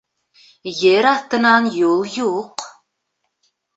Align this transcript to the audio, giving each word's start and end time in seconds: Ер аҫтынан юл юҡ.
Ер 0.93 1.07
аҫтынан 1.09 1.67
юл 1.81 2.01
юҡ. 2.15 2.67